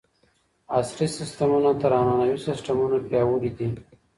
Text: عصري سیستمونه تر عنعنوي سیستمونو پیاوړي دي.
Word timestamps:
عصري 0.77 1.07
سیستمونه 1.17 1.71
تر 1.81 1.91
عنعنوي 1.99 2.37
سیستمونو 2.47 2.97
پیاوړي 3.09 3.51
دي. 3.57 3.69